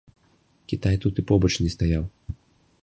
[0.65, 2.03] Кітай тут і побач не стаяў!